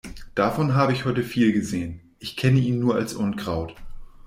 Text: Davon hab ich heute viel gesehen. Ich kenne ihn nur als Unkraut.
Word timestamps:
Davon 0.33 0.73
hab 0.73 0.89
ich 0.89 1.05
heute 1.05 1.21
viel 1.21 1.53
gesehen. 1.53 1.99
Ich 2.17 2.35
kenne 2.35 2.59
ihn 2.59 2.79
nur 2.79 2.95
als 2.95 3.13
Unkraut. 3.13 3.75